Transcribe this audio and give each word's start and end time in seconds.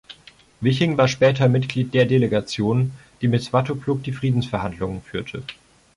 Wiching 0.61 0.97
war 0.97 1.07
später 1.07 1.47
Mitglied 1.47 1.93
der 1.93 2.07
Delegation, 2.07 2.89
die 3.21 3.27
mit 3.27 3.43
Svatopluk 3.43 4.01
die 4.03 4.13
Friedensverhandlungen 4.13 5.03
führte. 5.03 5.43